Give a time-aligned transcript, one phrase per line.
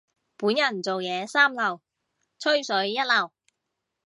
[0.35, 1.79] 本人做嘢三流，
[2.39, 3.31] 吹水一流。